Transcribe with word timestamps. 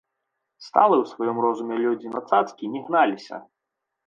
Сталыя 0.67 1.01
ў 1.01 1.07
сваім 1.11 1.37
розуме 1.45 1.75
людзі 1.85 2.07
на 2.15 2.21
цацкі 2.31 2.71
не 2.79 2.83
гналіся. 2.89 3.37